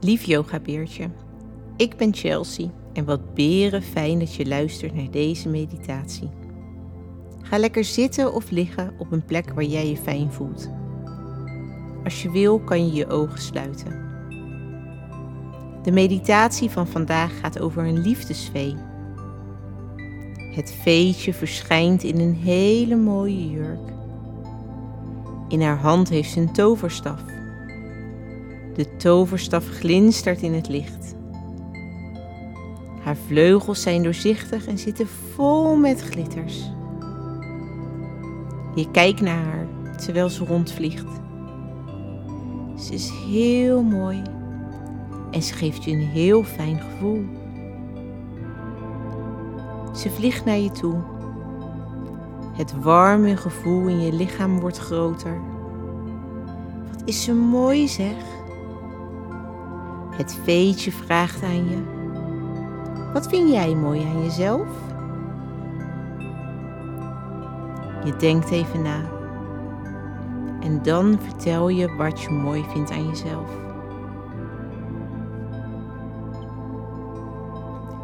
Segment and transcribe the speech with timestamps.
[0.00, 1.10] Lief yogabeertje,
[1.76, 6.30] ik ben Chelsea en wat beren fijn dat je luistert naar deze meditatie.
[7.42, 10.70] Ga lekker zitten of liggen op een plek waar jij je fijn voelt.
[12.04, 14.04] Als je wil kan je je ogen sluiten.
[15.82, 18.74] De meditatie van vandaag gaat over een liefdesvee.
[20.54, 23.92] Het veetje verschijnt in een hele mooie jurk.
[25.48, 27.35] In haar hand heeft ze een toverstaf.
[28.76, 31.14] De toverstaf glinstert in het licht.
[33.02, 36.70] Haar vleugels zijn doorzichtig en zitten vol met glitters.
[38.74, 39.66] Je kijkt naar haar
[39.96, 41.06] terwijl ze rondvliegt.
[42.78, 44.22] Ze is heel mooi
[45.30, 47.24] en ze geeft je een heel fijn gevoel.
[49.94, 51.02] Ze vliegt naar je toe.
[52.52, 55.40] Het warme gevoel in je lichaam wordt groter.
[56.90, 58.35] Wat is ze mooi zeg.
[60.16, 61.82] Het veetje vraagt aan je:
[63.12, 64.68] Wat vind jij mooi aan jezelf?
[68.04, 69.00] Je denkt even na.
[70.60, 73.50] En dan vertel je wat je mooi vindt aan jezelf.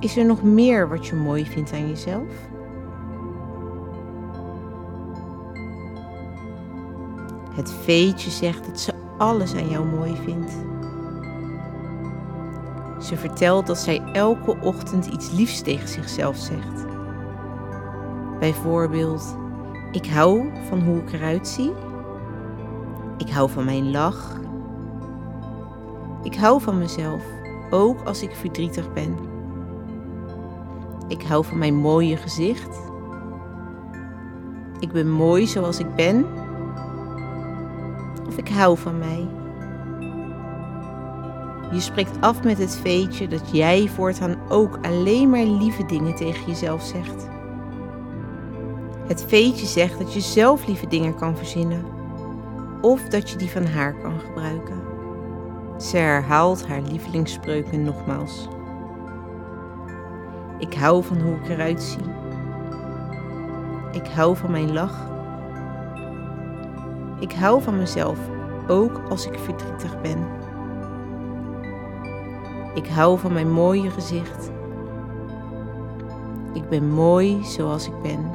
[0.00, 2.28] Is er nog meer wat je mooi vindt aan jezelf?
[7.54, 10.67] Het veetje zegt dat ze alles aan jou mooi vindt.
[12.98, 16.86] Ze vertelt dat zij elke ochtend iets liefs tegen zichzelf zegt.
[18.38, 19.36] Bijvoorbeeld,
[19.92, 21.72] ik hou van hoe ik eruit zie.
[23.16, 24.36] Ik hou van mijn lach.
[26.22, 27.22] Ik hou van mezelf,
[27.70, 29.16] ook als ik verdrietig ben.
[31.08, 32.78] Ik hou van mijn mooie gezicht.
[34.80, 36.26] Ik ben mooi zoals ik ben.
[38.26, 39.28] Of ik hou van mij.
[41.70, 46.46] Je spreekt af met het veetje dat jij voortaan ook alleen maar lieve dingen tegen
[46.46, 47.28] jezelf zegt.
[49.06, 51.84] Het veetje zegt dat je zelf lieve dingen kan verzinnen.
[52.80, 54.80] Of dat je die van haar kan gebruiken.
[55.78, 58.48] Ze herhaalt haar lievelingsspreuken nogmaals.
[60.58, 62.16] Ik hou van hoe ik eruit zie.
[63.92, 65.08] Ik hou van mijn lach.
[67.20, 68.18] Ik hou van mezelf,
[68.68, 70.26] ook als ik verdrietig ben.
[72.78, 74.50] Ik hou van mijn mooie gezicht.
[76.52, 78.30] Ik ben mooi zoals ik ben.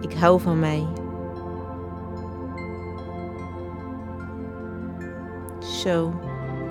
[0.00, 0.86] Ik hou van mij.
[5.58, 6.12] Zo,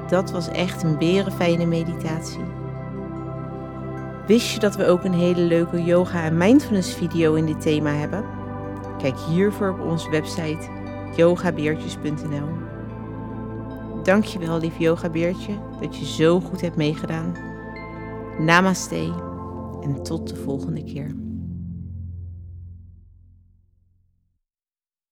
[0.10, 2.44] dat was echt een berenfijne meditatie.
[4.28, 7.92] Wist je dat we ook een hele leuke yoga en mindfulness video in dit thema
[7.92, 8.26] hebben?
[8.98, 10.70] Kijk hiervoor op onze website
[11.16, 12.65] yogabeertjes.nl.
[14.06, 17.36] Dankjewel lief yogabeertje dat je zo goed hebt meegedaan.
[18.40, 19.14] Namaste
[19.82, 21.25] en tot de volgende keer.